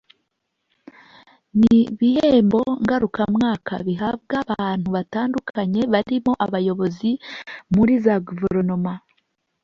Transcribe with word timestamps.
ni 1.59 1.77
ibihembo 1.93 2.61
ngarukamwaka 2.83 3.73
bihabwa 3.87 4.37
abantu 4.53 4.87
batandukanye 4.95 5.81
barimo 5.93 6.31
abayobozi 6.45 7.11
muri 7.75 7.93
za 8.05 8.15
guverinoma 8.27 8.93